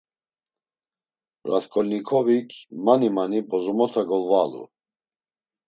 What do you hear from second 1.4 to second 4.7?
Rasǩolnikovik mani mani bozomota golvalu.